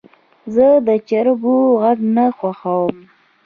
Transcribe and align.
زه 0.53 0.67
د 0.87 0.89
چرګو 1.07 1.57
غږ 1.81 1.99
نه 2.15 2.25
خوښوم. 2.37 2.97